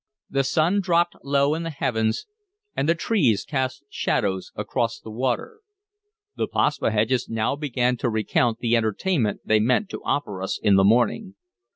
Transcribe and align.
The 0.31 0.43
sun 0.43 0.79
dropped 0.81 1.13
low 1.23 1.53
in 1.53 1.61
the 1.61 1.69
heavens, 1.69 2.25
and 2.75 2.89
the 2.89 2.95
trees 2.95 3.45
cast 3.45 3.83
shadows 3.87 4.51
across 4.55 4.99
the 4.99 5.11
water. 5.11 5.59
The 6.35 6.47
Paspaheghs 6.47 7.29
now 7.29 7.55
began 7.55 7.97
to 7.97 8.09
recount 8.09 8.61
the 8.61 8.75
entertainment 8.75 9.41
they 9.45 9.59
meant 9.59 9.89
to 9.89 10.01
offer 10.03 10.41
us 10.41 10.57
in 10.63 10.75
the 10.75 10.83
morning. 10.83 11.35